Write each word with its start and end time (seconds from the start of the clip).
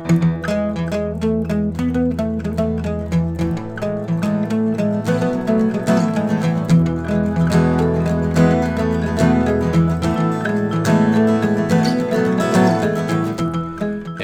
Hey, 0.00 0.06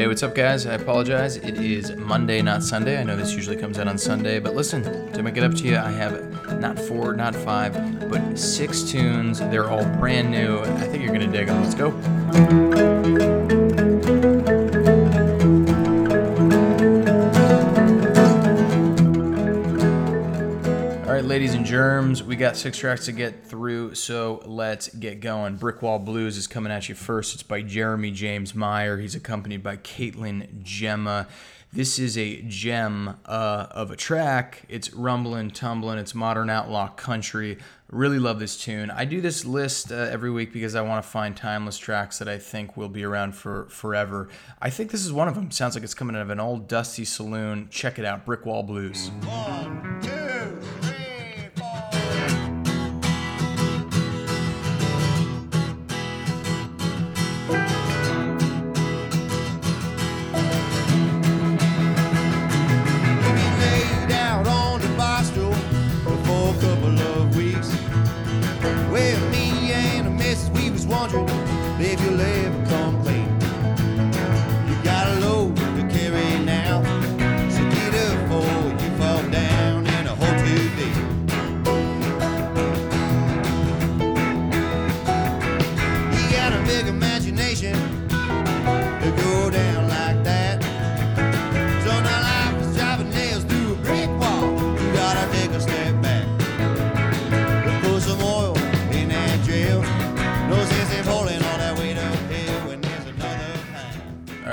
what's 0.07 0.23
up, 0.23 0.35
guys? 0.35 0.67
I 0.67 0.75
apologize. 0.75 1.37
It 1.37 1.59
is 1.59 1.95
Monday, 1.97 2.41
not 2.41 2.63
Sunday. 2.63 2.99
I 2.99 3.03
know 3.03 3.15
this 3.15 3.35
usually 3.35 3.57
comes 3.57 3.79
out 3.79 3.87
on 3.87 3.99
Sunday, 3.99 4.39
but 4.39 4.55
listen, 4.55 5.13
to 5.13 5.23
make 5.23 5.37
it 5.37 5.45
up 5.45 5.53
to 5.57 5.65
you, 5.65 5.77
I 5.77 5.91
have 5.91 6.59
not 6.59 6.79
four, 6.79 7.13
not 7.13 7.35
five, 7.35 8.09
but 8.09 8.39
six 8.39 8.83
tunes. 8.83 9.41
They're 9.41 9.69
all 9.69 9.85
brand 9.99 10.31
new. 10.31 10.61
I 10.61 10.87
think 10.87 11.05
you're 11.05 11.15
going 11.15 11.31
to 11.31 11.39
dig 11.39 11.49
them. 11.49 11.63
Let's 11.63 11.75
go. 11.75 12.96
Ladies 21.37 21.53
and 21.53 21.67
germs, 21.67 22.23
we 22.23 22.35
got 22.35 22.57
six 22.57 22.79
tracks 22.79 23.05
to 23.05 23.13
get 23.13 23.45
through, 23.45 23.95
so 23.95 24.41
let's 24.47 24.89
get 24.89 25.21
going. 25.21 25.59
Brickwall 25.59 26.03
Blues 26.03 26.39
is 26.39 26.47
coming 26.47 26.73
at 26.73 26.89
you 26.89 26.95
first. 26.95 27.35
It's 27.35 27.43
by 27.43 27.61
Jeremy 27.61 28.11
James 28.11 28.55
Meyer. 28.55 28.97
He's 28.97 29.15
accompanied 29.15 29.63
by 29.63 29.77
Caitlin 29.77 30.63
Gemma. 30.63 31.29
This 31.75 31.99
is 31.99 32.17
a 32.17 32.41
gem 32.41 33.19
uh, 33.27 33.67
of 33.71 33.91
a 33.91 33.97
track. 33.97 34.63
It's 34.71 34.95
rumbling, 34.95 35.51
tumbling. 35.51 35.99
It's 35.99 36.15
modern 36.15 36.49
outlaw 36.49 36.89
country. 36.89 37.59
Really 37.91 38.19
love 38.19 38.39
this 38.39 38.57
tune. 38.57 38.91
I 38.91 39.05
do 39.05 39.21
this 39.21 39.45
list 39.45 39.93
uh, 39.93 39.97
every 39.97 40.31
week 40.31 40.55
because 40.55 40.75
I 40.75 40.81
want 40.81 41.05
to 41.05 41.11
find 41.11 41.37
timeless 41.37 41.77
tracks 41.77 42.19
that 42.19 42.29
I 42.29 42.39
think 42.39 42.79
will 42.79 42.89
be 42.89 43.05
around 43.05 43.33
for 43.35 43.67
forever. 43.69 44.31
I 44.63 44.71
think 44.71 44.91
this 44.91 45.05
is 45.05 45.13
one 45.13 45.29
of 45.29 45.35
them. 45.35 45.51
Sounds 45.51 45.75
like 45.75 45.85
it's 45.85 45.93
coming 45.93 46.17
out 46.17 46.23
of 46.23 46.31
an 46.31 46.41
old 46.41 46.67
dusty 46.67 47.05
saloon. 47.05 47.69
Check 47.71 47.99
it 47.99 48.07
out, 48.07 48.25
Brickwall 48.25 48.67
Blues. 48.67 49.11
One, 49.27 50.01
two, 50.01 50.26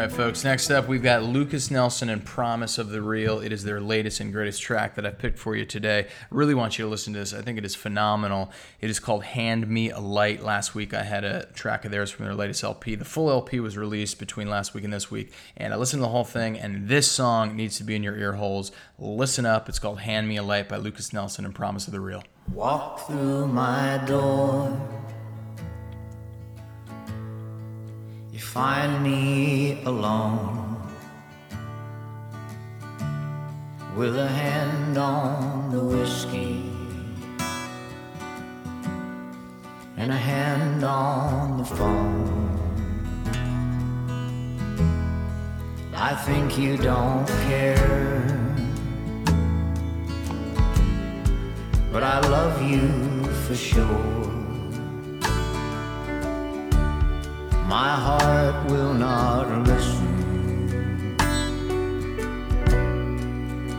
right, 0.03 0.11
folks. 0.11 0.43
Next 0.43 0.69
up, 0.69 0.89
we've 0.89 1.01
got 1.01 1.23
Lukas 1.23 1.71
Nelson 1.71 2.09
and 2.09 2.25
Promise 2.25 2.77
of 2.77 2.89
the 2.89 3.01
Real. 3.01 3.39
It 3.39 3.53
is 3.53 3.63
their 3.63 3.79
latest 3.79 4.19
and 4.19 4.33
greatest 4.33 4.61
track 4.61 4.95
that 4.95 5.05
I've 5.05 5.17
picked 5.17 5.39
for 5.39 5.55
you 5.55 5.63
today. 5.63 5.99
I 5.99 6.25
really 6.29 6.53
want 6.53 6.77
you 6.77 6.83
to 6.83 6.91
listen 6.91 7.13
to 7.13 7.19
this. 7.19 7.33
I 7.33 7.41
think 7.41 7.57
it 7.57 7.63
is 7.63 7.73
phenomenal. 7.73 8.51
It 8.81 8.89
is 8.89 8.99
called 8.99 9.23
Hand 9.23 9.65
Me 9.67 9.91
a 9.91 9.99
Light. 9.99 10.43
Last 10.43 10.75
week, 10.75 10.93
I 10.93 11.03
had 11.03 11.23
a 11.23 11.45
track 11.53 11.85
of 11.85 11.91
theirs 11.91 12.11
from 12.11 12.25
their 12.25 12.35
latest 12.35 12.65
LP. 12.65 12.95
The 12.95 13.05
full 13.05 13.29
LP 13.29 13.61
was 13.61 13.77
released 13.77 14.19
between 14.19 14.49
last 14.49 14.73
week 14.73 14.83
and 14.83 14.91
this 14.91 15.09
week, 15.09 15.31
and 15.55 15.73
I 15.73 15.77
listened 15.77 16.01
to 16.01 16.05
the 16.05 16.11
whole 16.11 16.25
thing, 16.25 16.57
and 16.59 16.89
this 16.89 17.09
song 17.09 17.55
needs 17.55 17.77
to 17.77 17.85
be 17.85 17.95
in 17.95 18.03
your 18.03 18.17
ear 18.17 18.33
holes. 18.33 18.73
Listen 18.99 19.45
up. 19.45 19.69
It's 19.69 19.79
called 19.79 20.01
Hand 20.01 20.27
Me 20.27 20.35
a 20.35 20.43
Light 20.43 20.67
by 20.67 20.77
Lukas 20.77 21.13
Nelson 21.13 21.45
and 21.45 21.55
Promise 21.55 21.87
of 21.87 21.93
the 21.93 22.01
Real. 22.01 22.23
Walk 22.51 23.07
through 23.07 23.47
my 23.47 24.03
door. 24.05 24.77
Find 28.53 29.03
me 29.03 29.81
alone 29.85 30.77
with 33.97 34.15
a 34.15 34.27
hand 34.27 34.95
on 34.95 35.71
the 35.71 35.79
whiskey 35.79 36.61
and 39.97 40.11
a 40.11 40.21
hand 40.31 40.83
on 40.83 41.57
the 41.57 41.65
phone. 41.65 42.29
I 45.95 46.13
think 46.13 46.55
you 46.55 46.77
don't 46.77 47.27
care. 47.49 48.13
but 51.91 52.03
I 52.03 52.19
love 52.27 52.61
you 52.61 52.87
for 53.45 53.55
sure. 53.55 54.22
My 57.81 57.95
heart 57.95 58.69
will 58.69 58.93
not 58.93 59.47
listen, 59.65 61.17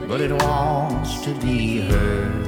but 0.09 0.21
it 0.21 0.32
wants 0.32 1.21
to 1.22 1.32
be 1.34 1.78
heard. 1.78 2.44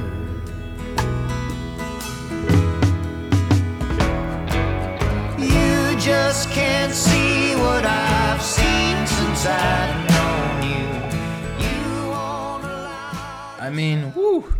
You 5.39 5.97
just 5.97 6.49
can't 6.49 6.93
see 6.93 7.55
what 7.55 7.85
I've 7.85 8.41
seen 8.41 9.07
since 9.07 9.45
I've 9.45 9.95
known 10.11 10.63
you. 10.73 10.85
You. 11.63 12.11
I 13.57 13.69
mean, 13.71 14.11
whoo. 14.13 14.56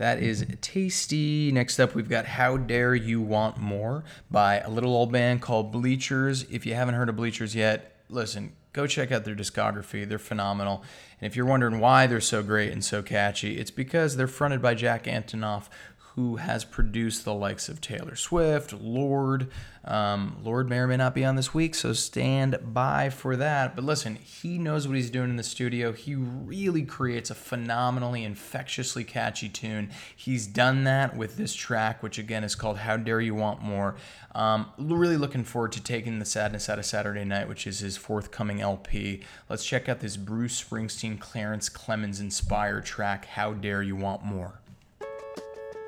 That 0.00 0.22
is 0.22 0.46
tasty. 0.62 1.52
Next 1.52 1.78
up, 1.78 1.94
we've 1.94 2.08
got 2.08 2.24
How 2.24 2.56
Dare 2.56 2.94
You 2.94 3.20
Want 3.20 3.58
More 3.58 4.02
by 4.30 4.60
a 4.60 4.70
little 4.70 4.94
old 4.94 5.12
band 5.12 5.42
called 5.42 5.70
Bleachers. 5.70 6.44
If 6.44 6.64
you 6.64 6.74
haven't 6.74 6.94
heard 6.94 7.10
of 7.10 7.16
Bleachers 7.16 7.54
yet, 7.54 7.96
listen, 8.08 8.54
go 8.72 8.86
check 8.86 9.12
out 9.12 9.26
their 9.26 9.34
discography. 9.34 10.08
They're 10.08 10.18
phenomenal. 10.18 10.82
And 11.20 11.30
if 11.30 11.36
you're 11.36 11.44
wondering 11.44 11.80
why 11.80 12.06
they're 12.06 12.22
so 12.22 12.42
great 12.42 12.72
and 12.72 12.82
so 12.82 13.02
catchy, 13.02 13.58
it's 13.58 13.70
because 13.70 14.16
they're 14.16 14.26
fronted 14.26 14.62
by 14.62 14.72
Jack 14.72 15.04
Antonoff, 15.04 15.68
who 16.16 16.36
has 16.36 16.64
produced 16.64 17.24
the 17.24 17.32
likes 17.32 17.68
of 17.68 17.80
Taylor 17.80 18.16
Swift, 18.16 18.72
Lorde. 18.72 19.48
Um, 19.84 20.38
Lorde 20.42 20.68
may 20.68 20.78
or 20.78 20.88
may 20.88 20.96
not 20.96 21.14
be 21.14 21.24
on 21.24 21.36
this 21.36 21.54
week, 21.54 21.74
so 21.74 21.92
stand 21.92 22.58
by 22.74 23.10
for 23.10 23.36
that. 23.36 23.76
But 23.76 23.84
listen, 23.84 24.16
he 24.16 24.58
knows 24.58 24.88
what 24.88 24.96
he's 24.96 25.10
doing 25.10 25.30
in 25.30 25.36
the 25.36 25.44
studio. 25.44 25.92
He 25.92 26.16
really 26.16 26.82
creates 26.82 27.30
a 27.30 27.34
phenomenally 27.36 28.24
infectiously 28.24 29.04
catchy 29.04 29.48
tune. 29.48 29.90
He's 30.14 30.48
done 30.48 30.82
that 30.84 31.16
with 31.16 31.36
this 31.36 31.54
track, 31.54 32.02
which 32.02 32.18
again 32.18 32.42
is 32.42 32.56
called 32.56 32.78
How 32.78 32.96
Dare 32.96 33.20
You 33.20 33.36
Want 33.36 33.62
More. 33.62 33.94
Um, 34.34 34.70
really 34.78 35.16
looking 35.16 35.44
forward 35.44 35.72
to 35.72 35.82
taking 35.82 36.18
the 36.18 36.24
sadness 36.24 36.68
out 36.68 36.78
of 36.78 36.84
Saturday 36.84 37.24
night, 37.24 37.48
which 37.48 37.66
is 37.68 37.78
his 37.78 37.96
forthcoming 37.96 38.60
LP. 38.60 39.22
Let's 39.48 39.64
check 39.64 39.88
out 39.88 40.00
this 40.00 40.16
Bruce 40.16 40.62
Springsteen, 40.62 41.20
Clarence 41.20 41.68
Clemons 41.68 42.20
inspired 42.20 42.84
track, 42.84 43.26
How 43.26 43.52
Dare 43.52 43.82
You 43.82 43.94
Want 43.94 44.24
More. 44.24 44.59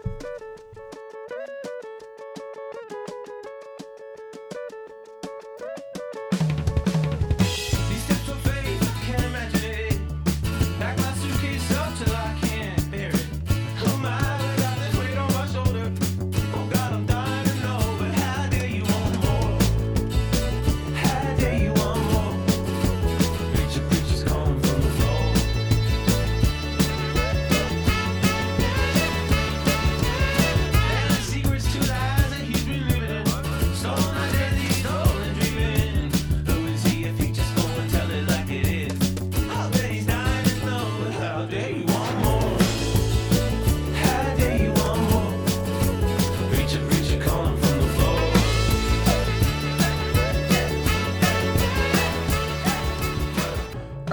Thank 0.05 0.23
you. 0.23 0.32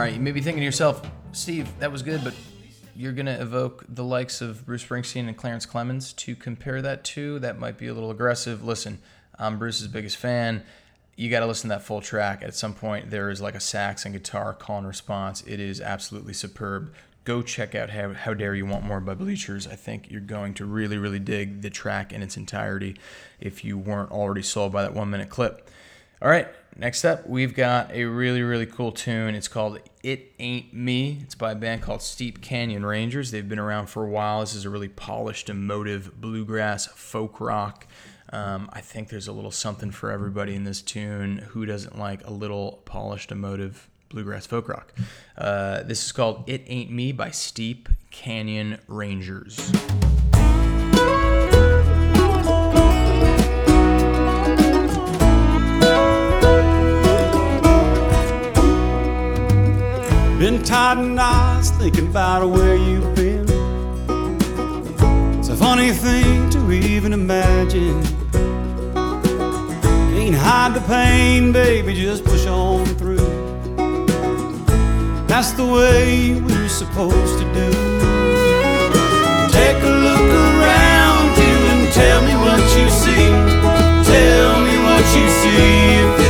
Right, 0.10 0.16
you 0.16 0.24
may 0.24 0.32
be 0.32 0.42
thinking 0.42 0.62
to 0.62 0.66
yourself, 0.66 1.08
Steve, 1.34 1.70
that 1.78 1.92
was 1.92 2.02
good, 2.02 2.24
but 2.24 2.34
you're 2.96 3.12
going 3.12 3.28
to 3.28 3.40
evoke 3.40 3.86
the 3.88 4.04
likes 4.04 4.42
of 4.42 4.66
Bruce 4.66 4.84
Springsteen 4.84 5.28
and 5.28 5.38
Clarence 5.38 5.68
Clemons 5.68 6.16
to 6.16 6.36
compare 6.36 6.82
that 6.82 7.04
to. 7.04 7.38
That 7.38 7.60
might 7.60 7.78
be 7.78 7.90
a 7.90 7.94
little 7.94 8.10
aggressive. 8.10 8.66
Listen, 8.66 8.98
I'm 9.38 9.60
Bruce's 9.60 9.88
biggest 9.88 10.18
fan. 10.18 10.64
You 11.16 11.30
got 11.30 11.42
to 11.42 11.46
listen 11.46 11.70
to 11.70 11.76
that 11.76 11.84
full 11.84 12.02
track. 12.02 12.42
At 12.42 12.56
some 12.56 12.74
point, 12.74 13.12
there 13.12 13.30
is 13.30 13.40
like 13.40 13.54
a 13.54 13.60
sax 13.60 14.04
and 14.04 14.16
guitar 14.16 14.56
call 14.56 14.80
and 14.80 14.88
response. 14.88 15.44
It 15.46 15.60
is 15.60 15.80
absolutely 15.80 16.34
superb. 16.34 16.92
Go 17.24 17.44
check 17.44 17.76
out 17.76 17.92
How, 17.92 18.14
How 18.14 18.34
Dare 18.34 18.56
You 18.56 18.66
Want 18.66 18.86
More 18.86 19.02
by 19.02 19.14
Bleachers. 19.14 19.68
I 19.68 19.76
think 19.76 20.10
you're 20.10 20.22
going 20.22 20.56
to 20.56 20.66
really, 20.66 20.98
really 20.98 21.20
dig 21.20 21.62
the 21.62 21.70
track 21.70 22.12
in 22.12 22.24
its 22.24 22.36
entirety 22.36 22.96
if 23.40 23.64
you 23.64 23.78
weren't 23.78 24.10
already 24.10 24.42
sold 24.42 24.72
by 24.72 24.82
that 24.82 24.96
one 24.96 25.12
minute 25.12 25.30
clip. 25.30 25.70
All 26.22 26.30
right, 26.30 26.50
next 26.76 27.06
up, 27.06 27.30
we've 27.30 27.56
got 27.56 27.92
a 27.94 28.04
really, 28.04 28.42
really 28.42 28.66
cool 28.66 28.92
tune. 28.92 29.36
It's 29.36 29.48
called 29.48 29.80
It 30.04 30.34
Ain't 30.38 30.74
Me. 30.74 31.20
It's 31.22 31.34
by 31.34 31.54
a 31.54 31.56
band 31.56 31.82
called 31.82 32.02
Steep 32.02 32.42
Canyon 32.42 32.86
Rangers. 32.86 33.32
They've 33.32 33.48
been 33.48 33.58
around 33.58 33.88
for 33.88 34.04
a 34.04 34.10
while. 34.10 34.42
This 34.42 34.54
is 34.54 34.66
a 34.66 34.70
really 34.70 34.90
polished, 34.90 35.50
emotive 35.50 36.20
bluegrass 36.20 36.88
folk 36.88 37.40
rock. 37.40 37.88
Um, 38.34 38.70
I 38.74 38.82
think 38.82 39.08
there's 39.08 39.30
a 39.30 39.32
little 39.32 39.50
something 39.50 39.92
for 39.92 40.12
everybody 40.12 40.56
in 40.56 40.66
this 40.66 40.82
tune. 40.82 41.38
Who 41.52 41.66
doesn't 41.66 41.98
like 41.98 42.28
a 42.28 42.32
little 42.32 42.82
polished, 42.84 43.32
emotive 43.32 43.88
bluegrass 44.10 44.46
folk 44.46 44.68
rock? 44.68 44.94
Uh, 45.38 45.84
this 45.84 46.04
is 46.04 46.12
called 46.12 46.44
It 46.48 46.64
Ain't 46.68 46.92
Me 46.92 47.14
by 47.14 47.32
Steep 47.32 47.88
Canyon 48.12 48.80
Rangers. 48.90 49.72
Been 60.40 60.64
tied 60.64 61.00
in 61.00 61.16
knots 61.16 61.70
thinking 61.72 62.08
about 62.08 62.50
where 62.50 62.74
you've 62.74 63.14
been. 63.14 63.44
It's 65.38 65.50
a 65.50 65.56
funny 65.58 65.92
thing 65.92 66.50
to 66.52 66.72
even 66.72 67.12
imagine. 67.12 68.02
Can't 70.14 70.36
hide 70.36 70.76
the 70.76 70.84
pain, 70.88 71.52
baby, 71.52 71.94
just 71.94 72.24
push 72.24 72.46
on 72.48 72.86
through. 72.86 73.18
That's 75.28 75.52
the 75.52 75.66
way 75.66 76.40
we're 76.40 76.70
supposed 76.70 77.38
to 77.40 77.46
do. 77.54 77.70
Take 79.52 79.84
a 79.84 79.94
look 80.08 80.30
around 80.48 81.38
you 81.38 81.56
and 81.74 81.92
tell 81.92 82.22
me 82.22 82.36
what 82.46 82.62
you 82.78 82.90
see. 82.90 83.28
Tell 84.10 84.62
me 84.62 84.78
what 84.86 85.04
you 85.18 85.30
see 85.42 86.29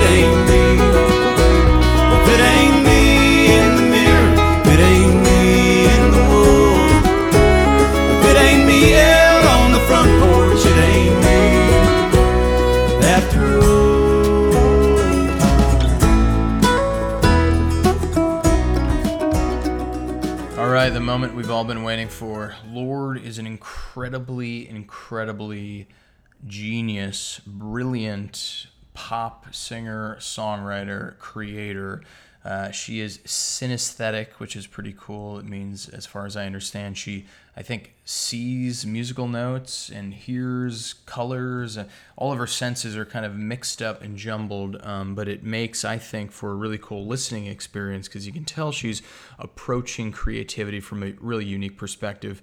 incredibly, 23.79 24.67
incredibly 24.67 25.87
genius, 26.45 27.39
brilliant 27.47 28.67
pop 28.93 29.53
singer, 29.55 30.17
songwriter, 30.19 31.17
creator. 31.17 32.01
Uh, 32.43 32.71
she 32.71 32.99
is 32.99 33.19
synesthetic, 33.19 34.33
which 34.37 34.55
is 34.55 34.67
pretty 34.67 34.93
cool. 34.97 35.39
It 35.39 35.45
means, 35.45 35.87
as 35.89 36.05
far 36.05 36.25
as 36.25 36.35
I 36.35 36.45
understand, 36.45 36.97
she, 36.97 37.25
I 37.55 37.61
think, 37.61 37.93
sees 38.03 38.85
musical 38.85 39.27
notes 39.27 39.89
and 39.89 40.13
hears 40.13 40.95
colors. 41.05 41.77
All 42.17 42.31
of 42.33 42.37
her 42.37 42.47
senses 42.47 42.97
are 42.97 43.05
kind 43.05 43.25
of 43.25 43.35
mixed 43.35 43.81
up 43.81 44.01
and 44.01 44.17
jumbled, 44.17 44.77
um, 44.83 45.15
but 45.15 45.27
it 45.29 45.43
makes, 45.43 45.85
I 45.85 45.97
think, 45.97 46.31
for 46.31 46.51
a 46.51 46.55
really 46.55 46.77
cool 46.77 47.05
listening 47.05 47.47
experience 47.47 48.07
because 48.07 48.27
you 48.27 48.33
can 48.33 48.45
tell 48.45 48.71
she's 48.71 49.01
approaching 49.37 50.11
creativity 50.11 50.79
from 50.81 51.03
a 51.03 51.13
really 51.19 51.45
unique 51.45 51.77
perspective. 51.77 52.41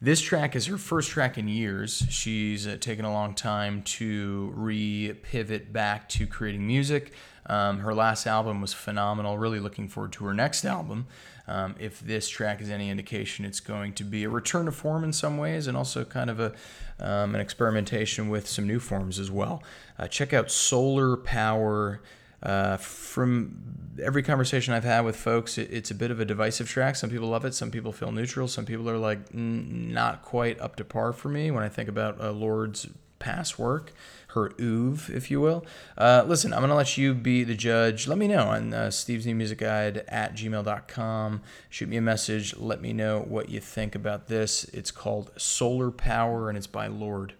This 0.00 0.20
track 0.20 0.54
is 0.54 0.66
her 0.66 0.76
first 0.76 1.08
track 1.08 1.38
in 1.38 1.48
years. 1.48 2.04
She's 2.10 2.66
uh, 2.66 2.76
taken 2.78 3.06
a 3.06 3.12
long 3.12 3.34
time 3.34 3.82
to 3.82 4.52
re 4.54 5.14
pivot 5.22 5.72
back 5.72 6.06
to 6.10 6.26
creating 6.26 6.66
music. 6.66 7.12
Um, 7.46 7.78
her 7.78 7.94
last 7.94 8.26
album 8.26 8.60
was 8.60 8.74
phenomenal. 8.74 9.38
Really 9.38 9.58
looking 9.58 9.88
forward 9.88 10.12
to 10.12 10.26
her 10.26 10.34
next 10.34 10.66
album. 10.66 11.06
Um, 11.48 11.76
if 11.78 12.00
this 12.00 12.28
track 12.28 12.60
is 12.60 12.68
any 12.68 12.90
indication, 12.90 13.46
it's 13.46 13.60
going 13.60 13.94
to 13.94 14.04
be 14.04 14.24
a 14.24 14.28
return 14.28 14.66
to 14.66 14.72
form 14.72 15.02
in 15.02 15.14
some 15.14 15.38
ways 15.38 15.66
and 15.66 15.78
also 15.78 16.04
kind 16.04 16.28
of 16.28 16.40
a 16.40 16.52
um, 17.00 17.34
an 17.34 17.40
experimentation 17.40 18.28
with 18.28 18.46
some 18.46 18.66
new 18.66 18.80
forms 18.80 19.18
as 19.18 19.30
well. 19.30 19.62
Uh, 19.98 20.08
check 20.08 20.34
out 20.34 20.50
Solar 20.50 21.16
Power. 21.16 22.02
Uh, 22.42 22.76
from 22.76 23.56
every 24.02 24.22
conversation 24.22 24.74
I've 24.74 24.84
had 24.84 25.04
with 25.04 25.16
folks, 25.16 25.58
it, 25.58 25.68
it's 25.72 25.90
a 25.90 25.94
bit 25.94 26.10
of 26.10 26.20
a 26.20 26.24
divisive 26.24 26.68
track. 26.68 26.96
Some 26.96 27.10
people 27.10 27.28
love 27.28 27.44
it, 27.44 27.54
some 27.54 27.70
people 27.70 27.92
feel 27.92 28.12
neutral, 28.12 28.48
some 28.48 28.64
people 28.66 28.88
are 28.90 28.98
like 28.98 29.32
not 29.34 30.22
quite 30.22 30.60
up 30.60 30.76
to 30.76 30.84
par 30.84 31.12
for 31.12 31.28
me 31.28 31.50
when 31.50 31.62
I 31.62 31.68
think 31.68 31.88
about 31.88 32.20
uh, 32.20 32.30
Lorde's 32.30 32.86
past 33.18 33.58
work, 33.58 33.92
her 34.28 34.52
oeuvre, 34.60 35.14
if 35.14 35.30
you 35.30 35.40
will. 35.40 35.64
Uh, 35.96 36.24
listen, 36.26 36.52
I'm 36.52 36.60
going 36.60 36.70
to 36.70 36.76
let 36.76 36.96
you 36.96 37.14
be 37.14 37.44
the 37.44 37.54
judge. 37.54 38.06
Let 38.06 38.18
me 38.18 38.28
know 38.28 38.48
on 38.48 38.74
uh, 38.74 38.90
Steve's 38.90 39.26
New 39.26 39.34
Music 39.34 39.58
Guide 39.58 40.04
at 40.08 40.34
gmail.com. 40.34 41.40
Shoot 41.70 41.88
me 41.88 41.96
a 41.96 42.02
message. 42.02 42.56
Let 42.56 42.80
me 42.80 42.92
know 42.92 43.20
what 43.20 43.48
you 43.48 43.60
think 43.60 43.94
about 43.94 44.28
this. 44.28 44.64
It's 44.64 44.90
called 44.90 45.30
Solar 45.36 45.90
Power 45.90 46.48
and 46.48 46.58
it's 46.58 46.66
by 46.66 46.86
Lorde. 46.86 47.34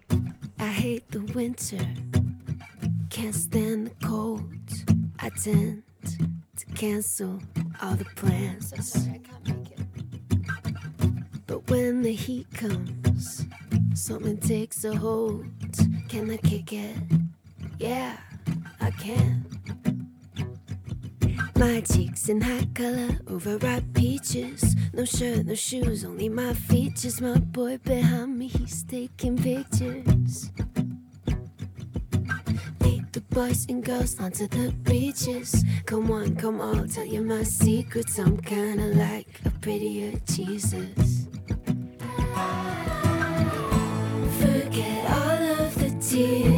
I 0.59 0.67
hate 0.67 1.11
the 1.11 1.21
winter, 1.21 1.77
can't 3.17 3.33
stand 3.33 3.87
the 3.87 4.05
cold. 4.05 4.43
I 5.17 5.29
tend 5.29 5.81
to 6.05 6.65
cancel 6.75 7.41
all 7.81 7.95
the 7.95 8.05
plans. 8.15 8.71
I'm 8.73 8.81
sorry, 8.83 9.15
I 9.15 9.27
can't 9.27 9.47
make 9.47 9.71
it. 9.71 11.47
But 11.47 11.67
when 11.67 12.03
the 12.03 12.13
heat 12.13 12.45
comes, 12.53 13.47
something 13.95 14.37
takes 14.37 14.83
a 14.83 14.95
hold. 14.95 15.47
Can 16.07 16.29
I 16.29 16.37
kick 16.37 16.71
it? 16.73 16.95
Yeah, 17.79 18.17
I 18.79 18.91
can. 18.91 19.45
My 21.55 21.81
cheeks 21.81 22.29
in 22.29 22.39
hot 22.39 22.75
color, 22.75 23.17
overripe 23.27 23.95
peaches. 23.95 24.75
No 24.93 25.05
shirt, 25.05 25.47
no 25.47 25.55
shoes, 25.55 26.05
only 26.05 26.29
my 26.29 26.53
features. 26.53 27.19
My 27.19 27.39
boy 27.39 27.79
behind 27.79 28.37
me, 28.37 28.47
he's 28.47 28.83
taking 28.83 29.37
pictures. 29.37 30.51
Boys 33.37 33.67
and 33.69 33.85
girls 33.85 34.19
onto 34.19 34.47
the 34.47 34.71
beaches. 34.81 35.63
Come 35.85 36.09
on, 36.09 36.35
come 36.37 36.59
on, 36.59 36.89
tell 36.89 37.05
you 37.05 37.21
my 37.21 37.43
secrets. 37.43 38.17
I'm 38.17 38.35
kinda 38.37 38.85
like 38.95 39.27
a 39.45 39.51
prettier 39.61 40.19
Jesus. 40.25 41.27
Forget 44.41 45.01
all 45.11 45.41
of 45.61 45.75
the 45.75 45.91
tears 46.01 46.56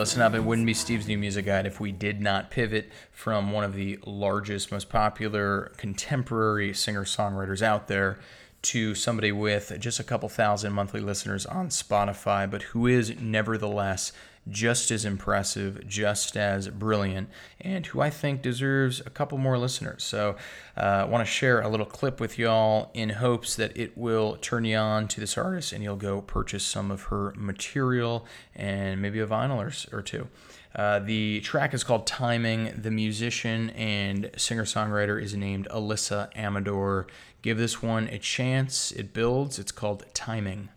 listen 0.00 0.22
up. 0.22 0.32
It 0.32 0.42
wouldn't 0.42 0.64
be 0.64 0.72
Steve's 0.72 1.06
new 1.06 1.18
music 1.18 1.44
guide 1.44 1.66
if 1.66 1.78
we 1.78 1.92
did 1.92 2.22
not 2.22 2.50
pivot 2.50 2.90
from 3.12 3.52
one 3.52 3.64
of 3.64 3.74
the 3.74 3.98
largest, 4.06 4.72
most 4.72 4.88
popular 4.88 5.72
contemporary 5.76 6.72
singer 6.72 7.04
songwriters 7.04 7.60
out 7.60 7.86
there 7.86 8.18
to 8.62 8.94
somebody 8.94 9.32
with 9.32 9.72
just 9.78 10.00
a 10.00 10.04
couple 10.04 10.28
thousand 10.28 10.72
monthly 10.72 11.00
listeners 11.00 11.46
on 11.46 11.68
Spotify, 11.68 12.50
but 12.50 12.62
who 12.62 12.86
is 12.86 13.18
nevertheless 13.20 14.12
just 14.48 14.90
as 14.90 15.04
impressive, 15.04 15.86
just 15.86 16.36
as 16.36 16.68
brilliant, 16.68 17.28
and 17.60 17.86
who 17.86 18.00
I 18.00 18.10
think 18.10 18.42
deserves 18.42 19.00
a 19.00 19.10
couple 19.10 19.38
more 19.38 19.58
listeners. 19.58 20.02
So 20.02 20.36
uh, 20.76 20.80
I 20.80 21.04
want 21.04 21.26
to 21.26 21.30
share 21.30 21.60
a 21.60 21.68
little 21.68 21.86
clip 21.86 22.20
with 22.20 22.38
y'all 22.38 22.90
in 22.94 23.10
hopes 23.10 23.54
that 23.56 23.76
it 23.76 23.96
will 23.96 24.36
turn 24.40 24.64
you 24.64 24.76
on 24.76 25.08
to 25.08 25.20
this 25.20 25.36
artist 25.36 25.72
and 25.72 25.82
you'll 25.82 25.96
go 25.96 26.20
purchase 26.22 26.64
some 26.64 26.90
of 26.90 27.04
her 27.04 27.34
material 27.36 28.26
and 28.54 29.00
maybe 29.00 29.20
a 29.20 29.26
vinyl 29.26 29.58
or, 29.58 29.96
or 29.96 30.02
two. 30.02 30.28
Uh, 30.74 31.00
the 31.00 31.40
track 31.40 31.74
is 31.74 31.82
called 31.82 32.06
Timing. 32.06 32.72
The 32.76 32.90
musician 32.90 33.70
and 33.70 34.30
singer 34.36 34.64
songwriter 34.64 35.20
is 35.20 35.34
named 35.34 35.66
Alyssa 35.70 36.30
Amador. 36.36 37.06
Give 37.42 37.58
this 37.58 37.82
one 37.82 38.06
a 38.08 38.18
chance. 38.18 38.92
It 38.92 39.12
builds. 39.12 39.58
It's 39.58 39.72
called 39.72 40.04
Timing. 40.14 40.68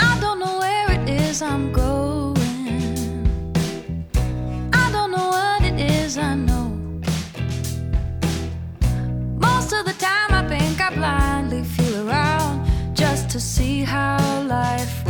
I 0.00 0.18
don't 0.20 0.38
know 0.40 0.58
where 0.58 0.90
it 0.90 1.08
is 1.08 1.40
I'm 1.42 1.72
going. 1.72 1.91
To 13.32 13.40
see 13.40 13.82
how 13.82 14.42
life 14.42 15.01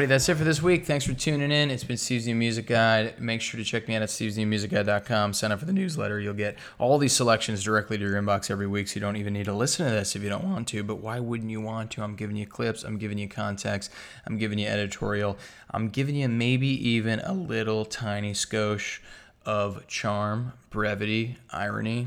Everybody, 0.00 0.14
that's 0.14 0.30
it 0.30 0.36
for 0.36 0.44
this 0.44 0.62
week. 0.62 0.86
Thanks 0.86 1.04
for 1.04 1.12
tuning 1.12 1.52
in. 1.52 1.70
It's 1.70 1.84
been 1.84 1.98
Steve's 1.98 2.26
New 2.26 2.34
Music 2.34 2.66
Guide. 2.66 3.20
Make 3.20 3.42
sure 3.42 3.58
to 3.58 3.64
check 3.64 3.86
me 3.86 3.96
out 3.96 4.00
at 4.00 4.08
stevesnewmusicguide.com. 4.08 5.34
Sign 5.34 5.52
up 5.52 5.58
for 5.58 5.66
the 5.66 5.74
newsletter. 5.74 6.18
You'll 6.18 6.32
get 6.32 6.56
all 6.78 6.96
these 6.96 7.12
selections 7.12 7.62
directly 7.62 7.98
to 7.98 8.04
your 8.04 8.14
inbox 8.14 8.50
every 8.50 8.66
week, 8.66 8.88
so 8.88 8.94
you 8.94 9.02
don't 9.02 9.16
even 9.16 9.34
need 9.34 9.44
to 9.44 9.52
listen 9.52 9.84
to 9.84 9.92
this 9.92 10.16
if 10.16 10.22
you 10.22 10.30
don't 10.30 10.44
want 10.44 10.68
to. 10.68 10.82
But 10.82 11.00
why 11.02 11.20
wouldn't 11.20 11.50
you 11.50 11.60
want 11.60 11.90
to? 11.90 12.02
I'm 12.02 12.16
giving 12.16 12.36
you 12.36 12.46
clips. 12.46 12.82
I'm 12.82 12.96
giving 12.96 13.18
you 13.18 13.28
context. 13.28 13.92
I'm 14.26 14.38
giving 14.38 14.58
you 14.58 14.68
editorial. 14.68 15.36
I'm 15.70 15.90
giving 15.90 16.14
you 16.14 16.30
maybe 16.30 16.68
even 16.88 17.20
a 17.20 17.34
little 17.34 17.84
tiny 17.84 18.32
skosh 18.32 19.00
of 19.44 19.86
charm, 19.86 20.54
brevity, 20.70 21.36
irony. 21.50 22.06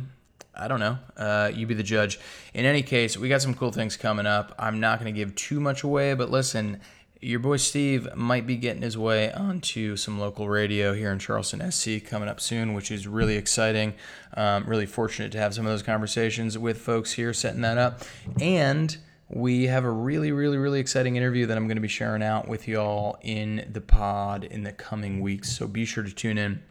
I 0.55 0.67
don't 0.67 0.79
know. 0.79 0.97
Uh, 1.15 1.51
you 1.53 1.67
be 1.67 1.75
the 1.75 1.83
judge. 1.83 2.19
In 2.55 2.65
any 2.65 2.81
case, 2.81 3.17
we 3.17 3.29
got 3.29 3.43
some 3.43 3.53
cool 3.53 3.71
things 3.71 3.97
coming 3.97 4.25
up. 4.25 4.55
I'm 4.57 4.79
not 4.79 4.99
going 4.99 5.13
to 5.13 5.17
give 5.17 5.35
too 5.35 5.59
much 5.59 5.83
away, 5.83 6.15
but 6.15 6.31
listen, 6.31 6.79
your 7.23 7.39
boy 7.39 7.57
Steve 7.57 8.13
might 8.15 8.45
be 8.45 8.57
getting 8.57 8.81
his 8.81 8.97
way 8.97 9.31
onto 9.31 9.95
some 9.95 10.19
local 10.19 10.49
radio 10.49 10.93
here 10.93 11.11
in 11.11 11.19
Charleston, 11.19 11.71
SC, 11.71 12.05
coming 12.05 12.27
up 12.27 12.41
soon, 12.41 12.73
which 12.73 12.91
is 12.91 13.07
really 13.07 13.37
exciting. 13.37 13.93
Um, 14.35 14.65
really 14.65 14.85
fortunate 14.85 15.31
to 15.31 15.37
have 15.37 15.53
some 15.53 15.65
of 15.65 15.71
those 15.71 15.83
conversations 15.83 16.57
with 16.57 16.79
folks 16.79 17.13
here 17.13 17.33
setting 17.33 17.61
that 17.61 17.77
up. 17.77 18.01
And 18.41 18.95
we 19.29 19.67
have 19.67 19.85
a 19.85 19.89
really, 19.89 20.31
really, 20.31 20.57
really 20.57 20.79
exciting 20.79 21.15
interview 21.15 21.45
that 21.45 21.57
I'm 21.57 21.67
going 21.67 21.77
to 21.77 21.81
be 21.81 21.87
sharing 21.87 22.21
out 22.21 22.47
with 22.47 22.67
y'all 22.67 23.17
in 23.21 23.67
the 23.71 23.81
pod 23.81 24.43
in 24.43 24.63
the 24.63 24.73
coming 24.73 25.21
weeks. 25.21 25.51
So 25.57 25.67
be 25.67 25.85
sure 25.85 26.03
to 26.03 26.13
tune 26.13 26.37
in 26.37 26.61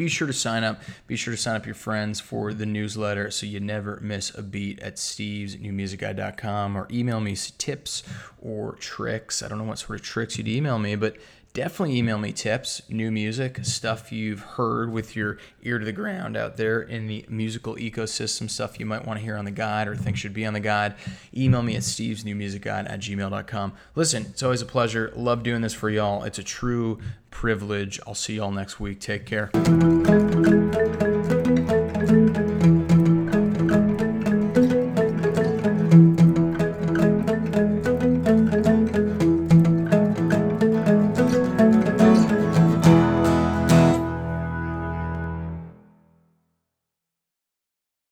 be 0.00 0.08
sure 0.08 0.26
to 0.26 0.32
sign 0.32 0.64
up. 0.64 0.80
Be 1.06 1.14
sure 1.14 1.34
to 1.34 1.36
sign 1.36 1.56
up 1.56 1.66
your 1.66 1.74
friends 1.74 2.20
for 2.20 2.54
the 2.54 2.64
newsletter 2.64 3.30
so 3.30 3.44
you 3.44 3.60
never 3.60 4.00
miss 4.00 4.34
a 4.34 4.42
beat 4.42 4.80
at 4.80 4.98
Steve's 4.98 5.56
stevesnewmusicguide.com 5.56 6.74
or 6.74 6.88
email 6.90 7.20
me 7.20 7.36
tips 7.58 8.02
or 8.40 8.76
tricks. 8.76 9.42
I 9.42 9.48
don't 9.48 9.58
know 9.58 9.64
what 9.64 9.78
sort 9.78 10.00
of 10.00 10.06
tricks 10.06 10.38
you'd 10.38 10.48
email 10.48 10.78
me, 10.78 10.96
but 10.96 11.18
definitely 11.52 11.96
email 11.96 12.18
me 12.18 12.32
tips, 12.32 12.82
new 12.88 13.10
music, 13.10 13.64
stuff 13.64 14.12
you've 14.12 14.40
heard 14.40 14.92
with 14.92 15.16
your 15.16 15.38
ear 15.62 15.78
to 15.78 15.84
the 15.84 15.92
ground 15.92 16.36
out 16.36 16.56
there 16.56 16.80
in 16.80 17.06
the 17.06 17.24
musical 17.28 17.76
ecosystem, 17.76 18.48
stuff 18.48 18.78
you 18.78 18.86
might 18.86 19.04
want 19.04 19.18
to 19.18 19.24
hear 19.24 19.36
on 19.36 19.44
the 19.44 19.50
guide 19.50 19.88
or 19.88 19.96
think 19.96 20.16
should 20.16 20.34
be 20.34 20.46
on 20.46 20.52
the 20.52 20.60
guide. 20.60 20.94
Email 21.36 21.62
me 21.62 21.76
at 21.76 21.82
stevesnewmusicguide 21.82 22.90
at 22.90 23.00
gmail.com. 23.00 23.72
Listen, 23.94 24.26
it's 24.30 24.42
always 24.42 24.62
a 24.62 24.66
pleasure. 24.66 25.12
Love 25.16 25.42
doing 25.42 25.60
this 25.60 25.74
for 25.74 25.90
y'all. 25.90 26.22
It's 26.22 26.38
a 26.38 26.44
true 26.44 26.98
privilege. 27.30 28.00
I'll 28.06 28.14
see 28.14 28.36
y'all 28.36 28.52
next 28.52 28.80
week. 28.80 29.00
Take 29.00 29.26
care. 29.26 29.50